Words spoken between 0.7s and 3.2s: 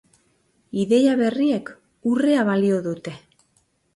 Ideia berriek urrea balio dute.